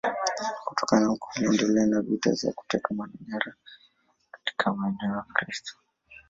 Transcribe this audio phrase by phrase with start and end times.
[0.65, 2.95] Kutoka huko waliendelea na vita za kuteka
[3.27, 3.53] nyara
[4.31, 5.73] katika maeneo ya Wakristo.